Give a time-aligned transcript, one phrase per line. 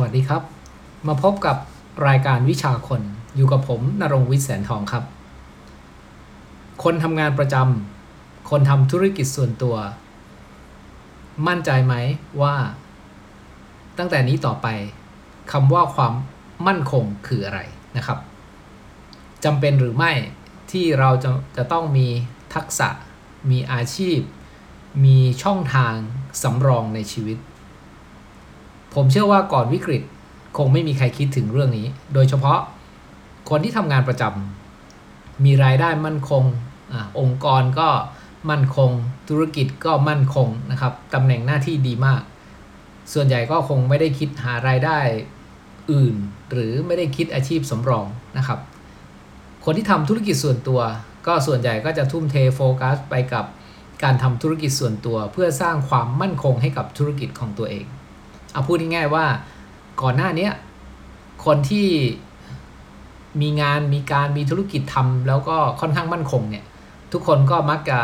[0.00, 0.42] สวัสดีครับ
[1.08, 1.56] มาพบกับ
[2.08, 3.02] รายการวิชาคน
[3.36, 5.04] อยู่กับผมนรงวิทย์แสนทองครับ
[6.84, 9.76] คนทำงานประจำคนทำธุรกิจส่วนตัว
[11.46, 11.94] มั่นใจไหม
[12.42, 12.54] ว่า
[13.98, 14.66] ตั้งแต่นี้ต่อไป
[15.52, 16.12] คำว่าความ
[16.66, 17.60] มั่นคงคืออะไร
[17.96, 18.18] นะครับ
[19.44, 20.12] จำเป็นหรือไม่
[20.70, 22.08] ที่เราจะจะต้องมี
[22.54, 22.88] ทักษะ
[23.50, 24.18] มีอาชีพ
[25.04, 25.94] มีช่องทาง
[26.42, 27.38] สำรองในชีวิต
[29.00, 30.02] ผมเชื่อว่าก่อนวิกฤต
[30.56, 32.60] คงไม่มีใครคิดถึงเรื่องนี้ โดยเฉพาะ
[33.50, 36.44] คนที่ทำงานประจำมีรายได้มั่นคง
[36.92, 37.88] อองค์กรก็
[38.50, 38.90] มั่นคง
[39.28, 42.22] ธุรกิจก็มั่นคงนะครับตำแหน่งหน้าที่ดีมาก
[43.12, 44.98] ส่วนใหญ่ก็คงไม่ได้คิดหารายได้
[45.92, 46.14] อื่น
[46.50, 48.06] หรือไม่ได้คิดอาชีพสำรอง
[48.36, 48.58] นะครับ
[49.64, 50.80] คนที่ทำธุรกิจส่วนตัว
[51.26, 53.44] ก็ส่วนใหญ่ก็จะทุ่มเทโฟกัสไปกับ
[54.02, 57.86] การทำธุรกิจส่วนตัว เพื่อสร้างความมั่นคงให้กับธุรกิจของตัวเอง
[58.58, 59.26] เอาพูดง่ายๆว่า
[60.02, 60.48] ก่อนหน้านี้
[61.44, 61.86] คนที่
[63.40, 66.64] มีงานมีการมีธุรกิจทำแล้วก็ค่อนข้างมั่นคงเนี่ย
[67.12, 67.98] ทุกคนก็มักจะ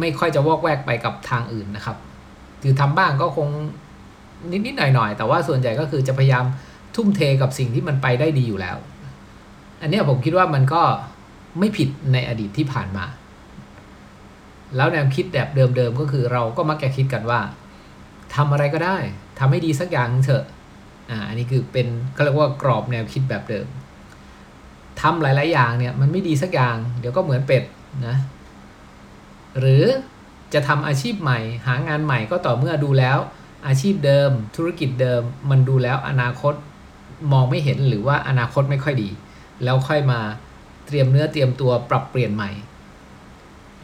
[0.00, 1.96] ไม่ค่อยจะวอกแวกไปกับทางอื่นนะครับ
[2.62, 3.48] คือทำบ้างก็คง
[4.66, 6.44] นิดๆหน่อยๆ แต่ว่าส่วนใหญ่ก็คือจะพยายาม
[6.96, 8.76] ทุ่มเทกับสิ่งที่มันไปได้ดีอยู่แล้ว
[9.80, 10.82] อันนี้ผมคิดว่ามันก็
[11.58, 13.04] ไม่ผิดในอดีตที่ผ่านมา
[14.76, 17.40] แล้วแนวคิดแบบเดิมๆก็คือเราก็มักจะคิดกันว่า
[18.34, 18.96] ทำอะไรก็ได้
[19.38, 20.44] ทำให้ดีสักอย่างเถอะ
[21.10, 23.66] อ่าอันนี้คือเป็นเขาเรียกว่ากรอบแนวคิดแบบเดิม
[25.00, 27.62] ทำหลาย ๆ อย่างเนี่ยมันไม่ดีสักอย่าง เดี๋ยวก็เหมือนเป็ด
[28.06, 28.16] นะ
[29.58, 29.84] หรือ
[30.54, 33.18] จะทำอาชีพใหม่ หางานใหม่ก็ต่อเมื่อดูแล้ว
[33.66, 36.54] อาชีพเดิม ธุรกิจเดิม มันดูแล้วอนาคต
[37.32, 39.08] มองไม่เห็นหรือว่าอนาคตไม่ค่อยดี
[39.64, 40.20] แล้วค่อยมา
[40.86, 42.50] เตรียมเนื้อเตรียมตัวปรับเปลี่ยนใหม่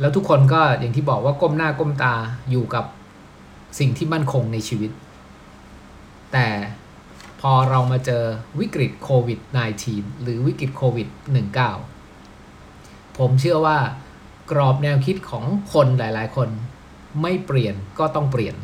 [0.00, 2.15] แล้วทุกคนก็อย่างที่บอกว่าก้มหน้าก้มตา
[2.50, 2.84] อยู่กับ
[3.78, 4.90] สิ่งที่มั่นคงในชีวิต
[6.32, 6.48] แต่
[7.40, 8.22] พอเรามาเจอ
[8.60, 9.38] วิกฤตโควิด
[9.80, 11.08] -19 หรือวิกฤตโควิด
[12.28, 13.78] -19 ผมเชื่อว่า
[14.50, 16.48] กรอบแนวคิดของคนหลายๆ คน
[17.22, 18.54] ไม่เปลี่ยนก็ต้องเปลี่ยน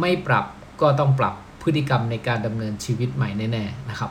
[0.00, 0.44] ไม่ปรับ
[0.80, 4.10] ก็ต้องปรับพฤติกรรมในการดำเนินชีวิตใหม่แน่ๆนะครับ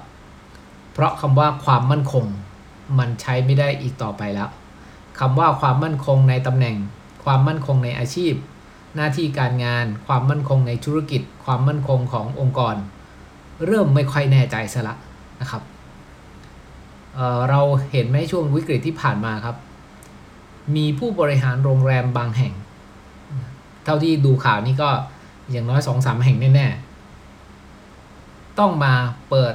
[0.93, 2.25] เพราะคำว่าความมั่นคง
[2.99, 4.49] มันใช้ไม่ได้อีกต่อไปแล้ว
[5.19, 6.77] คำว่าความมั่นคงในตำแหน่ง
[7.23, 8.33] ความมั่นคงในอาชีพ
[8.95, 12.75] หน้าที่การงาน ความมั่นคงในธุรกิจ ความมั่นคงขององค์กร
[13.65, 14.95] เริ่มไม่ค่อยแน่ใจซะละ
[15.41, 15.61] นะครับ
[17.15, 17.61] เเรา
[17.91, 19.55] เห็นไหมช่วงวิกฤตที่ผ่านมาครับ
[20.75, 22.53] มีผู้บริหารโรงแรมบางแห่ง
[23.83, 24.89] เท่าที่ดูข่าวนี้ก็
[25.51, 28.93] อย่างน้อยสองสามแห่งแน่ๆ ต้องมา
[29.29, 29.53] เปิด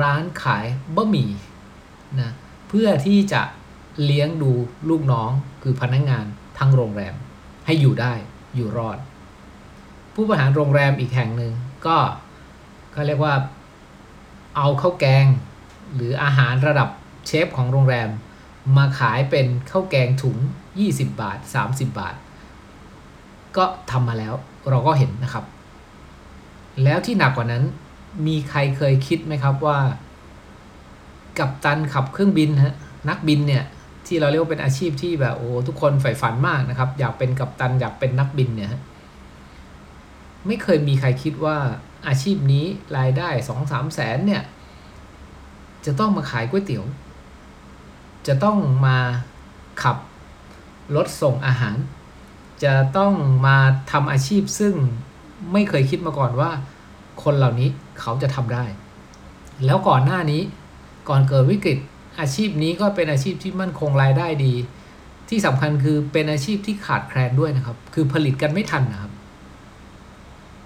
[0.00, 0.64] ร้านขาย
[0.96, 1.30] บะหมี่
[2.20, 2.30] นะ
[2.68, 3.42] เพื่อที่จะ
[4.04, 4.52] เลี้ยงดู
[4.88, 5.30] ลูกน้อง
[5.62, 6.24] คือพนักงงาน
[6.58, 7.14] ทั้งโรงแรม
[7.66, 8.12] ให้อยู่ได้
[8.54, 8.98] อยู่รอด
[10.14, 11.52] ผู้บริหารโรงแรมอีกแห่งหนึ่ง
[11.86, 11.96] ก็
[12.92, 13.34] เขาเรียกว่า
[14.56, 15.26] เอาข้าวแกง
[15.94, 16.88] หรืออาหารระดับ
[17.26, 18.08] เชฟของโรงแรม
[18.76, 20.36] มาขายเป็นข้าวแกงถุง
[20.78, 21.38] 20 บาท
[21.68, 22.14] 30 บาท
[23.56, 24.34] ก็ทำมาแล้ว
[24.70, 25.44] เราก็เห็นนะครับ
[26.84, 27.64] แล้วที่หนักกว่านั้น
[28.26, 29.78] มีใครเคยคิดไหมครับว่า
[31.38, 32.74] กับตันขับเครื่องบินฮะ
[33.08, 33.64] นักบินเนี่ย
[34.06, 38.70] ที่เราเรียกว่าเป็นอาชีพที่แบบโอ้ทุกคนใฝ่ฝันมากนะครับ อยากเป็นกัปตันอยากเป็นนักบินเนี่ย
[40.46, 41.56] ไม่เคยมีใครคิดว่า
[42.08, 42.64] อาชีพนี้
[42.96, 44.42] รายได้สองสามแสนเนี่ย
[45.86, 46.84] จะต้องมาขายก๋วยเตี๋ยว
[48.26, 48.98] จะต้องมา
[49.82, 49.96] ขับ
[50.96, 51.76] รถส่งอาหาร
[52.64, 53.12] จะต้อง
[53.46, 53.56] มา
[53.92, 54.74] ทำอาชีพซึ่ง
[55.52, 56.50] ไม่เคยคิดมาก่อนว่า
[57.22, 57.68] คนเหล่านี้
[58.00, 58.64] เขาจะทำได้
[59.64, 60.42] แล้วก่อนหน้านี้
[61.08, 61.78] ก่อนเกิดวิกฤต
[62.20, 64.54] อาชีพนี้ก็เป็นอาชีพที่มั่นคงรายได้ดี
[65.28, 69.12] ที่สำคัญคือเป็นอาชีพที่ขาดแคลนด้วยนะครับ คือผลิตกันไม่ทันนะครับ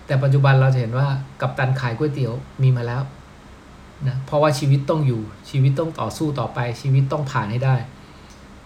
[0.06, 1.08] แต่ปัจจุบันเราจะเห็นว่า
[1.40, 3.02] กับตันขายก๋วยเตี๋ยวมีมาแล้ว
[4.06, 5.20] นะเพราะว่าชีวิตต้องอยู่
[5.50, 7.76] ชีวิตต้องต่อสู้ต่อไป ชีวิตต้องผ่านให้ได้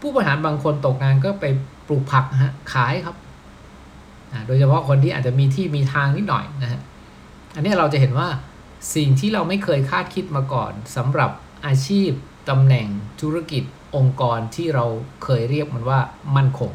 [0.01, 1.45] ผู้บริหารบางคนตกงานก็ไป
[1.87, 3.17] ปลูกผักฮะขายครับ
[4.47, 6.81] โดยเฉพาะคนที่อาจจะมีที่มีทางนิดหน่อยนะฮะ
[7.55, 8.29] อันนี้เราจะเห็นว่า
[8.95, 11.31] สิ่งที่เราไม่เคยคาดคิดมาก่อนสำหรับ
[11.67, 12.11] อาชีพ
[12.49, 12.87] ตำแหน่ง
[13.21, 13.63] ธุรกิจ
[13.97, 14.85] องค์กรที่เรา
[15.25, 16.01] เคยเรียกมันว่า
[16.37, 16.73] มั่นคง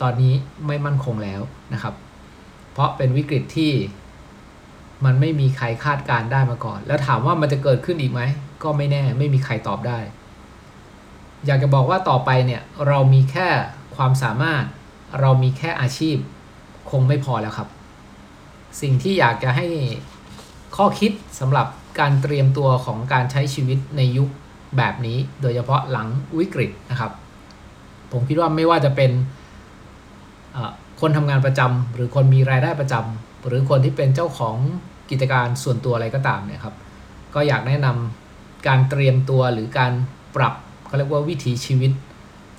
[0.00, 0.34] ตอนนี้
[0.66, 1.40] ไม่มั่นคงแล้ว
[1.72, 1.94] นะครับ
[2.72, 3.72] เพราะเป็นวิกฤตที่
[5.04, 8.22] มันไม่มีใครคาดการได้มาก่อน แล้วถามว่ามันจะเกิดขึ้นอีกไหม
[8.62, 9.98] ก็ไม่แน่ไม่มีใครตอบได้
[11.46, 13.48] อยากจะบอกว่าต่อไปเนี่ยเรามีแค่
[13.96, 14.64] ความสามารถ
[15.20, 16.16] เรามีแค่อาชีพ
[16.90, 17.68] คงไม่พอแล้วครับ
[18.80, 19.66] สิ่งที่อยากจะให้
[20.76, 21.66] ข้อคิดสำหรับ
[22.00, 24.28] การเตรียมตัวของการใช้ชีวิตในยุค
[24.76, 26.08] แบบนี้ โดยเฉพาะหลัง
[26.38, 27.12] วิกฤตนะครับ
[28.12, 29.10] ผมคิดว่าไม่ว่าจะเป็น
[31.00, 34.56] คนทำงานประจำหรือคนมีรายได้ประจำหรือคนที่เป็นเจ้าของ
[35.10, 36.74] กิจการส่วนตัวอะไรก็ตามเนี่ยครับ
[37.34, 39.92] ก็อยากแนะนำการเตรียมตัวหรือการ
[40.36, 40.54] ปรับ
[40.86, 41.92] เขาเรียกว่าวิถีชีวิต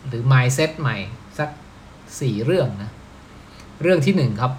[0.08, 0.98] หรือ mindset ใหม่
[1.38, 1.50] สัก
[1.98, 2.92] 4 เรื่องนะ
[3.82, 4.52] เรื่องที่ 1 ครับ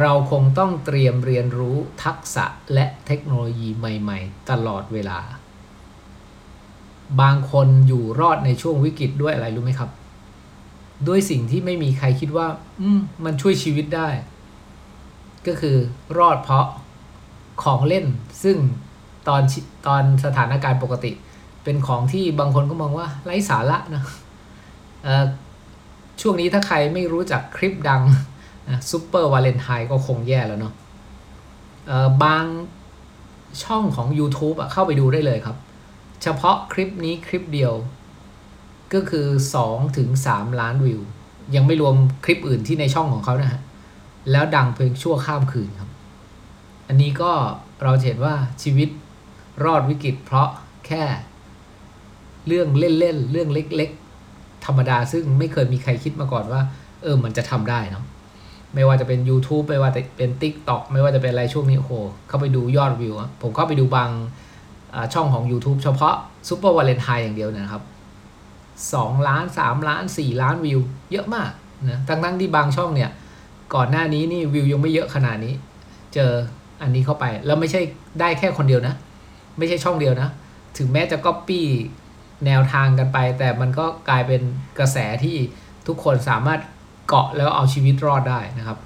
[0.00, 2.44] เราคงต้องเตรียมเรียนรู้ทักษะ
[2.74, 5.18] และเทคโนโลยีใหม่ๆ ตลอดเวลา
[7.20, 9.90] บางคนอยู่รอดในช่วงวิกฤตด้วยอะไรรู้ไหมครับ
[11.08, 12.46] ด้วยสิ่งที่ไม่มีใครคิดว่า
[12.80, 14.08] อืมมันช่วยชีวิตได้
[15.46, 15.76] ก็คือ
[16.18, 16.66] รอดเพราะ
[17.62, 18.06] ของเล่น
[18.42, 18.56] ซึ่ง
[19.28, 19.42] ตอน
[19.86, 21.12] ตอนสถานการณ์ปกติ
[21.64, 24.02] เป็นของที่บางคนก็มองว่าไร้สาระนะ
[26.20, 28.02] ช่วงนี้ถ้าใครไม่รู้จักคลิปดัง
[28.90, 30.74] ซูเปอร์วาเลนไทน์ก็คงแย่แล้วเนาะ
[32.22, 32.44] บาง
[33.62, 35.56] ช่องของ YouTube อะเข้าไปดูได้เลยครับ
[36.22, 37.72] เฉพาะคลิปนี้คลิปเดียว
[38.94, 39.26] ก็คือ
[39.62, 41.00] 2ถึง3ล้านวิว
[41.54, 41.94] ยังไม่รวม
[42.24, 43.60] คลิปอื่นที่ในช่องของเขานะฮะ
[44.30, 45.90] แล้วดังเพียงชั่วข้ามคืนครับ
[46.88, 47.32] อันนี้ก็
[47.82, 48.88] เราเห็นว่าชีวิต
[49.64, 50.48] รอดวิกฤตเพราะ
[50.86, 51.04] แค่
[52.46, 56.60] เรื่องเล่นๆเรื่องเล็กๆ ธรรมดาซึ่งไม่เคยมีใครคิดมาก่อนว่า
[57.02, 58.04] เออมันจะทำได้เนาะ
[58.78, 61.92] ไม่ว่าจะเป็น YouTube ไม่ว่าจะเป็น TikTok ไม่ว่าจะเป็นอะไรช่วงนี้โอ้โห
[62.28, 64.10] เข้าไปดูยอดวิวผมเข้าไปดูบาง
[65.14, 66.14] ช่องของ YouTube เฉพาะ
[66.48, 67.82] Super Valentine อย่างเดียวนะครับ
[68.54, 70.80] 2 ล้าน 3 ล้าน 4 ล้านวิว
[71.12, 71.50] เยอะมาก
[71.88, 73.10] นะทั้งทั้งที่บางช่องเนี่ย
[73.74, 75.54] ก่อนหน้านี้นี่วิวยังไม่เยอะขนาดนี้
[76.14, 76.30] เจอ
[76.82, 77.80] อันนี้เข้าไป แล้วไม่ใช่
[78.20, 78.94] ได้แค่คนเดียวนะ
[79.58, 80.28] ไม่ใช่ช่องเดียวนะ
[80.78, 81.66] ถึงแม้จะก๊อปปี้
[82.46, 84.42] แนวทางกันไป แต่มันก็กลายเป็น
[84.78, 85.36] กระแสที่
[85.86, 86.60] ทุกคนสามารถ
[87.08, 88.78] เกาะแล้วเอาชีวิตรอดได้นะครับ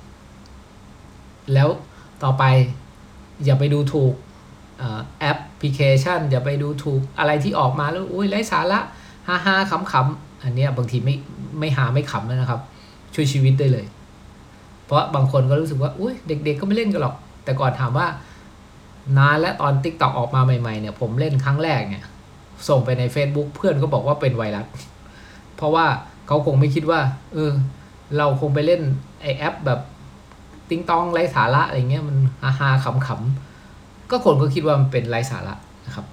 [1.52, 1.68] แล้ว
[2.22, 2.44] ต่อไป
[3.44, 4.12] อย่าไปดูถูก
[5.20, 8.80] แอปพลิเคชัน อย่าไปดูถูกอะไรที่ออกมาแล้วอุ้ยไร้สาระ
[9.28, 11.14] ฮ่าฮ่าขำขำอันนี้บางทีไม่
[11.58, 12.60] ไม่หาไม่ขำนะครับ
[13.14, 13.86] ช่วยชีวิตได้เลย
[14.84, 17.14] เพราะบางคนก็รู้สึกว่าอุ้ยเด็กๆ ก็ไม่เล่นกันหรอก
[17.44, 18.06] แต่ก่อนถามว่า
[19.18, 22.04] นานและตอนติ๊กต็อกออกมาใหม่ๆเนี่ยผมเล่นครั้งแรกเนี่ย
[22.68, 24.66] ส่งไปใน Facebook เพื่อนก็บอกว่าเป็นไวรัส
[25.56, 25.86] เพราะว่า
[26.26, 27.00] เขาคงไม่คิดว่า
[27.34, 27.50] เออ
[28.16, 28.82] เราคงไปเล่น
[29.20, 29.80] ไอแอปแบบ
[30.70, 35.54] ติ้งตองไร้สาระอะไรเงี้ยมันฮาฮาขำขำก็คนก็คิดว่ามันเป็นไร้สาระ
[35.86, 36.06] นะครับ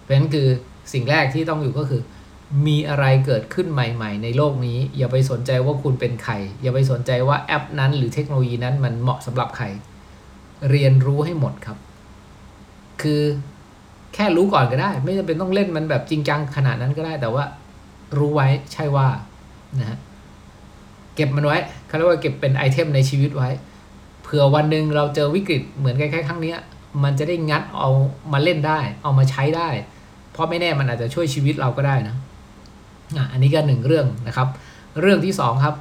[0.00, 0.46] เพราะฉะนั้นคือ
[0.92, 2.02] สิ่งแรกที่ต้องอยู่ก็คือ
[2.66, 9.66] มีอะไรเกิดขึ้นใหม่ ๆ ในโลกนี้ อย่าไปสนใจว่าคุณเป็นใคร อย่าไปสนใจว่าแอปนั้น หรือเทคโนโลยีนั้นมันเหมาะสำหรับใคร
[10.70, 11.78] เรียนรู้ให้หมดครับ
[13.02, 13.22] คือ
[14.14, 17.44] แค่รู้ก่อนก็ได้ ไม่จำเป็นต้องเล่นมันแบบจริงจังขนาดนั้นก็ได้แต่ว่า
[18.18, 19.06] รู้ไว้ใช่ว่า
[19.80, 19.98] นะฮะ
[21.14, 23.48] เก็บมันไว้เขาเรียกว่าเก็บเป็นไอเทมในชีวิตไว้
[24.22, 26.54] เผื่อวันหนึ่งเราเจอวิกฤตเหมือนคล้ายๆครั้งนี้
[27.04, 27.90] มันจะได้งัดเอา
[28.32, 29.68] มาเล่นได้ เอามาใช้ได้
[30.32, 32.16] เพราะไม่แน่มันอาจจะช่วยชีวิตเราก็ได้นะ
[33.32, 34.48] อันนี้ก็หนึ่งเรื่องนะครับ
[35.00, 35.76] เรื่องที่สองครับ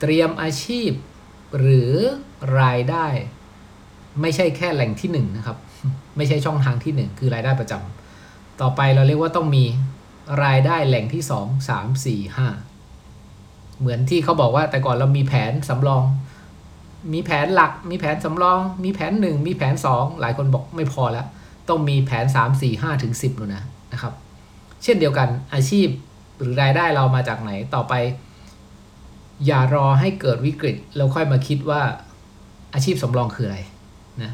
[0.00, 0.90] เตรียมอาชีพ
[1.58, 1.92] หรือ
[2.60, 3.06] รายได้
[4.20, 5.56] ไม่ใช่แค่แหล่งที่หนึ่งนะครับ
[6.16, 9.64] ไม่ใช่ช่องทางที่หนึ่งคือรายได้ประจำต่อไปเราเรียกว่าต้องมี
[10.44, 12.46] รายได้แหล่งที่สองสามสี่ห้า
[13.80, 16.04] เหมือนที่เขาบอกว่าแต่ก่อนเรามีแผนสำรอง
[17.12, 21.26] มีแผนหลัก มีแผนสำรอง มีแผนหนึ่งมีแผนสองหลายคนบอกไม่พอแล้ว
[21.68, 24.12] ต้องมีแผนสามสี่ห้าถึงสิบนู่นนะนะครับ
[24.82, 25.88] เช่นเดียวกันอาชีพ
[26.38, 27.94] หรือรายได้เรามาจากไหนต่อไป
[29.46, 31.80] อย่ารอให้เกิดวิกฤตแล้วค่อยมาคิดว่า
[32.74, 33.58] อาชีพสำรองคืออะไร
[34.22, 34.32] นะ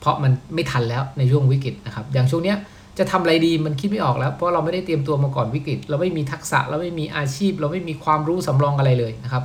[0.00, 2.58] เพราะมันไม่ทันแล้วในช่วงวิกฤตนะครับ อย่างช่วงเนี้ย
[2.98, 9.44] จะทำอะไรดีมันคิดไม่ออกแล้ว เพราะเราไม่ได้เตรียมตัวมาก่อนวิกฤต เราไม่มีทักษะเราไม่มีอาชีพ เราไม่มีความรู้สำรองอะไรเลยนะครับ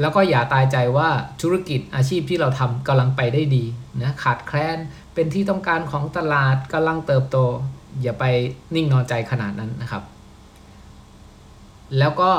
[0.00, 1.08] แล้วก็อย่าตายใจว่า
[1.42, 3.64] ธุรกิจอาชีพที่เราทำกำลังไปได้ดี
[4.02, 4.78] นะขาดแคลน
[5.14, 7.38] เป็นที่ต้องการของตลาดกำลังเติบโต
[8.02, 8.24] อย่าไป
[8.74, 10.02] นิ่งนอนใจขนาดนั้นนะครับ
[11.98, 12.32] แล้วก็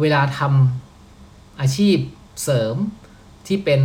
[0.00, 1.96] เวลาทำอาชีพ
[2.44, 2.74] เสริม
[3.46, 3.80] ที่เป็น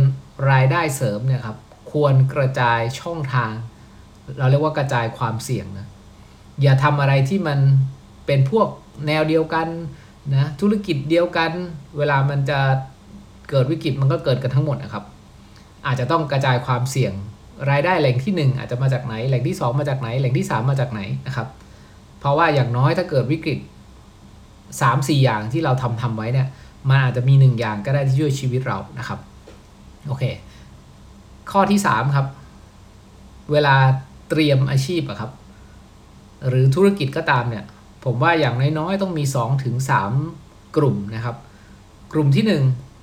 [0.50, 1.58] รายได้เสริมเนี่ยครับ
[1.90, 3.52] ควรกระจายช่องทาง
[4.38, 5.86] เราเรียกว่ากระจายความเสี่ยงนะ
[6.62, 7.58] อย่าทำอะไรที่มัน
[8.26, 8.68] เป็นพวก
[9.06, 9.68] แนวเดียวกัน
[10.34, 11.50] นะธุรกิจเดียวกัน
[11.98, 12.58] เวลามันจะ
[13.50, 15.04] เกิดวิกฤตมันก็เกิดกันทั้งหมดนะครับ
[15.86, 17.12] อาจจะต้องกระจายความเสี่ยง
[17.70, 21.48] รายได้แหล่งที่ 1 อาจจะมาจากไหน แหล่งที่ 2 มาจากไหน แหล่งที่ 3 มาจากไหนนะครับ
[22.20, 23.58] เพราะว่าอย่างน้อยถ้าเกิดวิกฤต
[24.40, 26.48] 3-4 อย่างที่เราทำทำไว้เนี่ย
[26.88, 29.18] มันอาจจะมี 1 อย่างก็ได้ที่ช่วยชีวิตเรานะครับ
[30.08, 30.24] โอเค
[31.50, 32.26] ข้อที่ 3 ครับ
[33.52, 33.74] เวลา
[34.34, 35.30] ตรียมอาชีพอะครับ
[36.48, 37.64] หรือธุรกิจก็ตามเนี่ย
[38.04, 39.74] ผมว่าอย่างน้อยๆต้องมี2ถึง
[40.26, 41.36] 3กลุ่มนะครับ
[42.12, 42.44] กลุ่มที่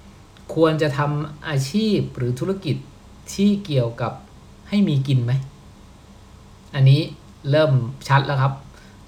[0.05, 2.75] 1 ควรจะทำอาชีพหรือธุรกิจ
[3.33, 4.13] ที่เกี่ยวกับ
[4.69, 5.31] ให้มีกินไหม
[6.75, 7.01] อันนี้
[7.51, 7.71] เริ่ม
[8.07, 8.53] ชัดแล้วครับ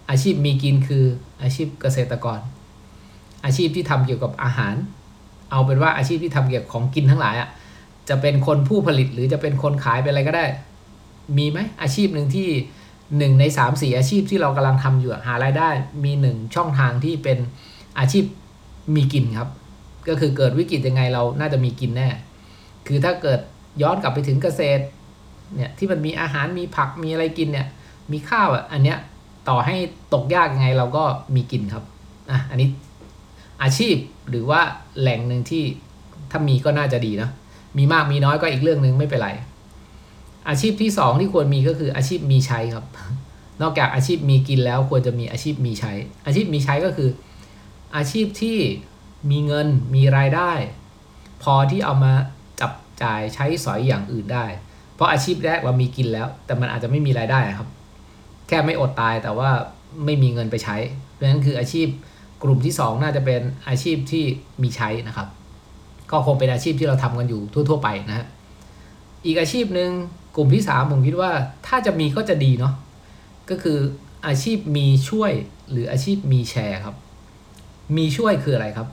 [0.09, 1.03] อาชีพมีกินคือ
[1.41, 2.39] อาชีพเกษตรกร
[3.45, 4.75] อาชีพที่ทำเกี่ยวกับอาหาร
[5.51, 7.49] เอาเป็นว่าอาชีพที่ทำเกี่ยวกับของกินทั้งหลายอะ
[8.09, 10.45] จะเป็นคนผู้ผลิตหรือจะเป็นคนขายเป็นอะไรก็ได้
[11.37, 12.49] มีไหมอาชีพหนึ่งที่
[13.17, 15.69] หนึ่งในสามสี่อาชีพที่เรากำลังทำอยู่หารายได้
[16.03, 17.37] มีหนึ่งช่องทางที่เป็น
[17.99, 18.23] อาชีพ
[18.95, 19.49] มีกินครับ
[20.07, 22.09] ก็คือเกิดวิกฤตยังไงเราน่าจะมีกินแน่
[22.87, 23.39] คือถ้าเกิด
[23.81, 24.83] ย้อนกลับไปถึงเกษตร
[25.55, 27.67] เนี่ยที่มันมีอาหารมีผักมีอะไรกินเนี่ย
[28.11, 28.97] มีข้าวอะอันเนี้ย
[29.49, 29.75] ต่อให้
[30.13, 31.03] ตกยากยังไงเราก็
[31.35, 31.83] มีกินครับ
[32.31, 32.69] อะอันนี้
[33.63, 33.95] อาชีพ
[34.29, 34.61] หรือว่า
[34.99, 35.63] แหล่งหนึ่งที่
[36.31, 37.29] ถ้ามีก็น่าจะดีนะ
[37.77, 39.29] มีมากมีน้อยก็อีกเรื่องหนึ่งไม่เป็นไร
[40.49, 42.85] อาชีพที่สองที่ควรมีก็คืออาชีพมีใช้ครับ
[43.61, 45.93] นอกจากอาชีพมีกินแล้วควรจะมีอาชีพมีใช้
[46.25, 47.09] อาชีพมีใช้ก็คือ
[47.95, 48.57] อาชีพที่
[49.31, 50.51] มีเงินมีรายได้
[51.43, 52.13] พอที่เอามา
[52.59, 52.71] จับ
[53.01, 54.45] จ่ายใช้สอยอย่างอื่นได้
[54.95, 57.69] เพราะอาชีพแรกเรามีกินแล้ว แต่มันอาจจะไม่มีรายได้ครับ
[58.47, 59.49] แค่ไม่อดตายแต่ว่า
[60.05, 60.75] ไม่มีเงินไปใช้
[61.11, 61.87] เพราะฉะนั้นคืออาชีพ
[62.43, 64.23] กลุ่มที่สองน่าจะเป็นอาชีพที่
[64.61, 65.27] มีใช้นะครับ
[66.11, 68.27] ก็คงเป็นอาชีพที่เราทำกันอยู่ทั่ว ๆ ไปนะฮะ
[69.25, 69.89] อีกอาชีพหนึ่ง
[70.35, 71.31] กลุ่มที่สามผมคิดว่า
[71.67, 72.73] ถ้าจะมีก็จะดีเนาะ
[73.49, 73.79] ก็คือ
[74.27, 75.31] อาชีพมีช่วย
[75.71, 76.95] หรืออาชีพมีแชร์ครับ
[77.97, 78.87] มีช่วยคืออะไรครับ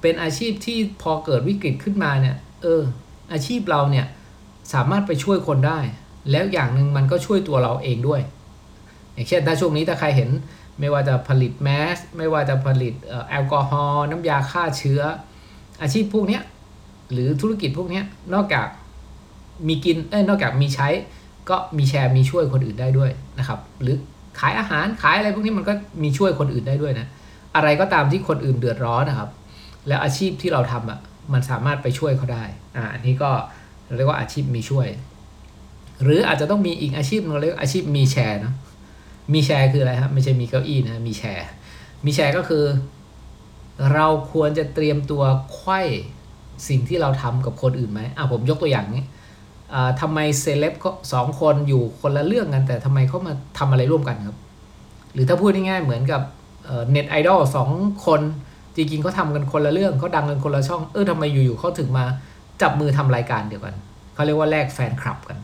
[0.00, 2.82] เป็นอาชีพที่พอเกิดวิกฤตขึ้นมาเนี่ย เออ
[3.32, 4.06] อาชีพเราเนี่ย
[4.72, 5.78] สามารถไปช่วยคนได้
[6.30, 8.20] แล้วอย่างหนึ่งมันก็ช่วยตัวเราเองด้วย
[9.12, 10.30] อย่างเช่นถ้าช่วงนี้ถ้าใครเห็น
[10.80, 12.94] ไม่ว่าจะผลิตแมสไม่ว่าจะผลิต
[13.28, 15.00] แอลกอฮอล์น้ำยาฆ่าเชื้อ
[15.82, 16.40] อาชีพพวกนี้
[17.12, 18.02] หรือธุรกิจพวกนี้
[18.34, 18.66] นอกจาก
[19.68, 20.88] มีกินเอ้ยนอกจากมีใช้
[21.50, 23.96] ก็มีแชร์มีช่วยคนอื่นได้ด้วยนะครับ หรือ
[24.40, 27.06] ขายอาหารขายอะไรพวกนี้มันก็มีช่วยคนอื่นได้ด้วยนะ
[27.56, 29.30] อะไรก็ตามที่คนอื่นเดือดร้อนนะครับ
[29.88, 30.98] แล้วอาชีพที่เราทำอะ
[31.32, 32.44] มันสามารถไปช่วยเขาได้
[32.76, 33.30] อ่าอันนี้ก็
[33.96, 34.86] เรียกว่าอาชีพมีช่วย
[36.02, 38.54] หรืออาจจะต้องมีอีกอาชีพหนึงเรียกว่าอาชีพมีแชร์เนอะ
[39.32, 41.46] มีแชร์คืออะไรครับไม่ใช่มีเก้าอี้นะมีแชร์
[42.04, 42.64] มีแชร์ก็คือ
[43.92, 45.80] เราควรจะเตรียมตัวไขว้
[46.68, 49.02] สิ่งที่เราทำกับคนอื่นไหมอะผมยกตัวอย่างนี้
[50.00, 54.36] ทำไมเซเลบก็สองคนอยู่คนละเรื่องกัน แต่ทำไมเขามาทำอะไรร่วมกันครับ
[55.12, 56.22] หรือถ้าพูดง่ายๆเหมือนกับ
[56.90, 57.70] เน็ตไอดอลสอง
[58.06, 58.20] คน
[58.76, 62.04] จริงๆเขาทำกันคนละเรื่องเขาดังกันคนละช่องเออทำไมอยู่ๆเขาถึงมา
[62.62, 63.74] จับมือทำรายการเดียวกัน
[64.14, 65.38] เขาเรียกว่าแลกแฟนคลับกัน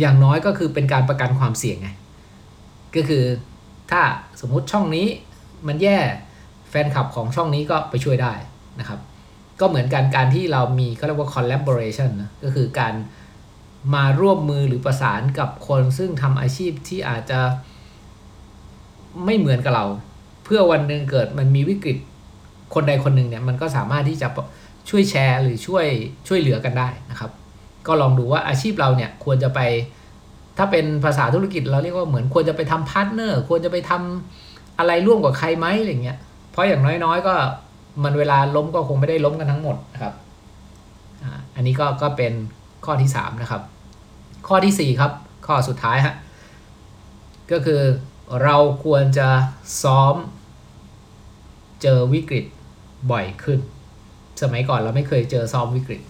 [0.00, 1.88] อย่างน้อยก็คือเป็นการประกันความเสี่ยงไง
[2.94, 3.24] ก็คือ
[3.90, 4.00] ถ้า
[4.40, 5.06] สมมุติช่องนี้
[5.66, 5.98] มันแย่
[6.70, 8.32] แฟนคลับของช่องนี้ก็ไปช่วยได้
[8.80, 9.00] นะครับ
[9.60, 12.94] ก็เหมือนกันการที่เรามีเขาเรียกว่า collaboration นะก็คือการ
[13.94, 17.40] มาร่วมมือหรือประสานกับคนซึ่งทำอาชีพที่อาจจะ
[19.24, 19.86] ไม่เหมือนกับเรา
[20.44, 21.96] เพื่อวันหนึ่งเกิดมันมีวิกฤต
[22.74, 24.28] คนใดคนหนึ่งเนี่ยมันก็สามารถที่จะ
[24.90, 25.86] ช่วยแชร์หรือช่วย
[26.28, 27.30] ช่วยเหลือกันได้นะครับ
[27.86, 29.60] ก็ลองดูว่าอาชีพเราเนี่ยควรจะไป
[30.58, 36.18] ถ้าเป็นภาษาธุรกิจเราเรียกว่าเหมือนควรจะไปทำ partner ควรจะไปทำอะไรร่วมกับใครไหมอะไรเงี้ย
[36.50, 37.34] เพราะอย่างน้อยๆ ก็
[38.04, 40.14] มันเวลาล้มก็คงไม่ได้ล้มกันทั้งหมดนะครับ
[41.54, 42.32] อันนี้ก็ก็เป็น
[42.84, 43.62] ข้อที่สามนะครับ
[44.48, 45.12] ข้อที่สี่ครับ
[45.46, 46.14] ข้อสุดท้ายฮะ
[47.50, 47.82] ก็คือ
[48.42, 49.28] เราควรจะ
[49.82, 50.14] ซ้อม
[51.82, 52.44] เจอวิกฤต
[53.10, 53.58] บ่อยขึ้น
[54.42, 56.00] สมัยก่อนเราไม่เคยเจอซ้อมวิกฤต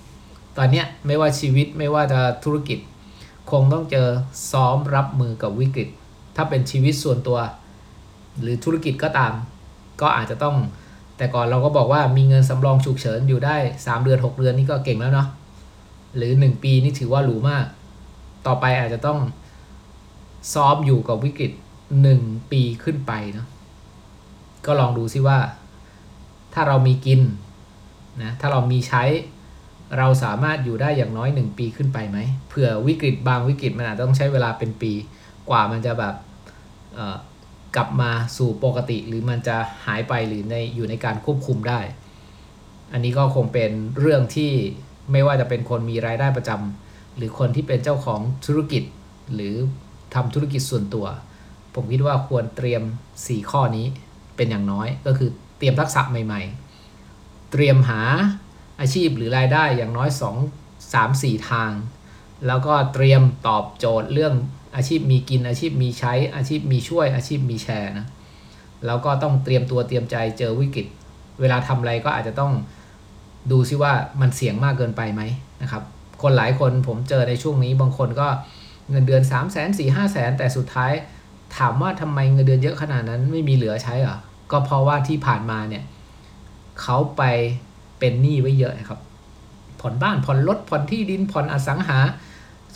[0.57, 2.78] ตอนนี้ไม่ว่าชีวิตไม่ว่าจะธุรกิจ
[3.50, 4.09] คงต้องเจอ
[4.52, 5.88] ซ้อมรับมือกับวิกฤต
[6.37, 7.38] ถ้าเป็นชีวิตส่วนตัว
[8.40, 9.33] หรือธุรกิจก็ตาม
[10.00, 10.57] ก็อาจจะต้อง
[11.18, 15.28] แต่ก่อนเราก็บอกว่ามีเงินสำรองฉุกเฉินอยู่ได้ 3 เดือน 6 เดือนนี่ก็เก่งแล้วเนาะ
[16.16, 17.64] หรือ 1 ปีนี่ถือว่าหรูมาก
[18.46, 19.18] ต่อไปอาจจะต้อง
[20.54, 21.52] ซ้อมอยู่กับวิกฤต
[22.02, 23.46] 1 ปีขึ้นไปเนาะ
[24.66, 25.38] ก็ลองดูซิว่า
[26.54, 27.20] ถ้าเรามีกิน
[28.22, 29.04] นะถ้าเรามีใช้
[29.98, 34.92] เราสามารถอยู่ได้อย่างน้อย 1 ปีขึ้นไปไหมเผื่อวิกฤตบางวิกฤตมันอาจจะต้องใช้เวลาเป็นปี
[35.50, 36.14] กว่ามันจะแบบ
[37.76, 39.56] กลับมาสู่ปกติ หรือมันจะ
[39.87, 41.80] หายไปหรือในอยู่ในการควบคุมได้
[42.92, 44.52] อันนี้ก็คงเป็นเรื่องที่
[45.12, 48.82] ไม่ว่าจะเป็นคนมีรายได้ประจำหรือคนที่เป็นเจ้าของธุรกิจ
[49.34, 49.54] หรือ
[50.14, 51.06] ทำธุรกิจส่วนตัว
[51.75, 52.82] ผมคิดว่าควรเตรียม
[53.16, 53.87] 4 ข้อนี้
[54.37, 56.42] เป็นอย่างน้อยก็คือเตรียมทักษะใหม่
[56.96, 58.02] ๆ เตรียมหา
[58.80, 60.08] อาชีพหรือรายได้อย่างน้อย
[60.50, 61.70] 2 3 4 ทาง
[62.46, 64.34] แล้วก็เตรียมตอบโจทย์เรื่อง
[64.76, 68.06] อาชีพมีกินอาชีพมีใช้ อาชีพมีช่วยอาชีพมีแชร์นะ
[68.87, 70.87] แล้วก็ต้องเตรียมตัวเตรียมใจเจอวิกฤต
[71.40, 72.52] เวลาทำอะไรก็อาจจะต้อง
[73.50, 75.22] ดูซิว่ามันเสี่ยงมากเกินไปไหม
[75.62, 75.82] นะครับ
[76.22, 78.28] คนหลายคนผมเจอในช่วงนี้บางคนก็
[78.90, 80.92] เงินเดือน 3 0 0 0 0 0 4 5 0 0 0 0 แต่สุดท้าย
[81.56, 84.16] ถามว่าทำไมเงินเดือนเยอะขนาดนั้นไม่มีเหลือใช้เหรอ
[84.50, 85.84] ก็เพราะว่าที่ผ่านมาเนี่ย
[86.82, 87.22] เขาไป
[87.98, 89.00] เป็นหนี้ไว้เยอะครับ
[89.80, 91.98] ผ่อนบ้านผ่อนรถผ่อนที่ดินผ่อนอสังหา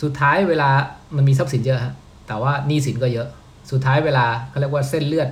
[0.01, 0.69] สุดท้ายเวลา
[1.15, 1.93] มันมีทรัพย์สินเยอะฮะ
[2.27, 3.27] แต่ว่าหนี้สินก็เยอะ
[3.71, 5.29] สุดท้ายเวลาเขาเรียกว่าเส้นเลือด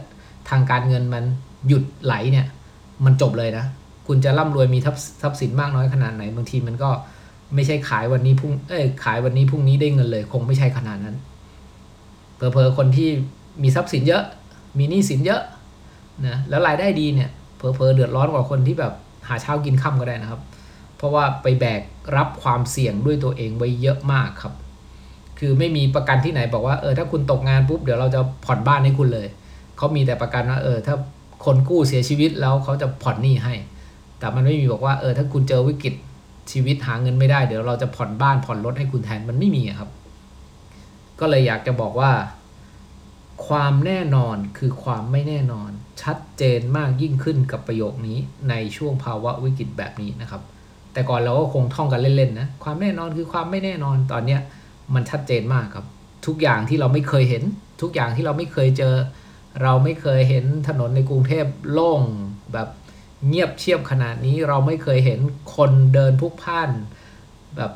[0.49, 1.23] ทางการเงินมัน
[1.67, 2.47] หยุดไหลเนี่ย
[3.05, 3.65] มันจบเลยนะ
[4.07, 6.89] คุณจะร่ำรวยมีทรัพย์ทรัพย์สินมากน้อยขนาดไหนบางทีมันก็
[7.55, 11.15] ไม่ใช่ขายวันนี้พรุ่งเอ้ยขายวันนี้พรุ่งนี้ได้เงินเลย คงไม่ใช่ขนาดนั้น
[12.37, 13.09] เพอเพอๆคนที่
[13.63, 14.23] มีทรัพย์สินเยอะ
[14.77, 15.41] มีหนี้สินเยอะ
[16.27, 18.93] นะแล้วรายได้ดีเนี่ยเพอเพอๆเดือดร้อนกว่าคนที่แบบ
[19.27, 20.41] หาเช้ากินค่ำก็ได้นะครับ
[20.97, 21.81] เพราะว่าไปแบก
[22.17, 24.53] รับความเสี่ยงด้วยตัวเองไว้เยอะมากครับ
[25.43, 29.27] คือไม่มีประกันที่ไหนบอกว่าเออถ้าคุณตกงานปุ๊บเดี๋ยวเราจะผ่อนบ้านให้คุณเลย
[29.77, 30.95] เขามีแต่ประกันว่าเออถ้า
[31.45, 33.53] คนกู้เสียชีวิตแล้วเขาจะผ่อนหนี้ให้
[34.19, 35.93] แต่มันไม่มีบอกว่าเออถ้าคุณเจอวิกฤต
[36.51, 39.89] ชีวิตหาเงินไม่ได้เดี๋ยวเราจะผ่อนบ้านผ่อนรถให้คุณแทนมันไม่มีครับ
[41.19, 42.11] ก็เลยอยากจะบอกว่า
[43.47, 45.69] ความแน่นอนคือความไม่แน่นอน
[46.01, 48.17] ชัดเจนมากยิ่งขึ้นกับประโยคนี้
[48.49, 50.41] ในช่วงภาวะวิกฤตแบบนี้นะครับ
[50.93, 54.41] แต่ก่อนเราก็คงท่องกันเล่นๆนะความแน่นอนคือความไม่แน่นอนตอนเนี้ย
[54.95, 55.85] มันชัดเจนมากครับ
[56.25, 57.43] ทุกอย่างที่เราไม่เคยเห็น
[57.81, 58.95] ทุกอย่างที่เราไม่เคยเจอ
[59.61, 62.01] เราไม่เคยเห็นถนนในกรุงเทพโล่ง
[62.53, 62.69] แบบ
[63.27, 65.19] เงียบเชียบขนาดนี้เราไม่เคยเห็น
[65.55, 66.69] คนเดินพุกพ่าน
[67.57, 67.71] แบบ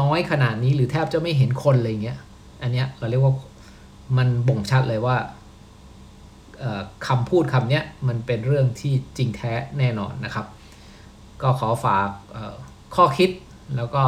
[0.00, 2.18] น้อยขนาดนี้หรือแทบจะไม่เห็นคนอะไรเงี้ย
[2.62, 3.34] อันเนี้ยเราเรียกว่า
[4.16, 5.16] มันบ่งชัดเลยว่า
[7.06, 10.46] คำพูดคำเนี้ยมันเป็นเรื่องที่จริงแท้แน่นอนนะครับ
[11.42, 12.08] ก็ขอฝาก
[12.94, 13.30] ข้อคิด
[13.76, 14.04] แล้วก็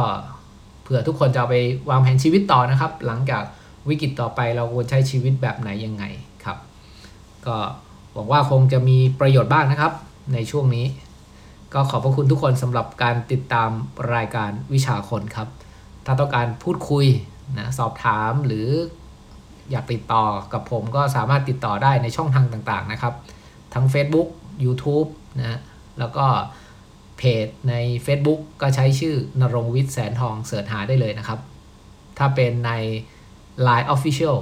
[0.85, 1.57] เผื่อทุกคนจะเอาไป
[1.89, 3.43] วางแผนชีวิตต่อนะครับ หลังจาก
[3.89, 6.03] วิกฤตต่อไปเราควรใช้ชีวิตแบบไหนยังไง
[6.45, 6.57] ครับ
[7.45, 7.57] ก็
[8.13, 9.93] หวังว่าคงจะมีประโยชน์บ้างนะครับ
[10.33, 10.85] ในช่วงนี้
[11.73, 13.69] ก็ขอบพระคุณทุกคนสำหรับการติดตาม
[14.15, 15.47] รายการวิชาคนครับ
[16.05, 17.05] ถ้าต้องการพูดคุย
[17.59, 18.67] นะสอบถามหรือ
[19.71, 20.23] อยากติดต่อ
[20.53, 23.13] กับผมก็สามารถติดต่อได้ในช่องทางต่างๆนะครับ
[23.73, 24.29] ทั้ง Facebook
[24.65, 25.07] YouTube
[25.39, 25.59] นะ
[25.99, 26.25] แล้วก็
[27.17, 27.73] เพจใน
[28.05, 31.39] Facebook ก็ใช้ชื่อนรงค์วิทย์แสนทองเสิร์ชหาได้เลยนะครับ
[32.17, 32.71] ถ้าเป็นใน
[33.67, 34.37] Line Official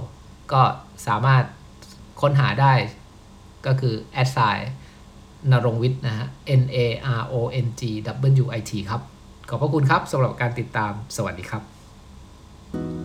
[0.53, 0.62] ก็
[1.08, 1.44] สามารถ
[2.22, 2.74] ค้นหาได้
[3.66, 4.64] ก็คือ a d s i g n
[5.51, 6.27] นรงค์วิทย์นะฮะ
[6.62, 6.77] N A
[7.20, 7.81] R O N G
[8.44, 9.01] W I T ครับ
[9.50, 13.02] ขอบพระคุณครับสำหรับการติดตามสวัสดีครับ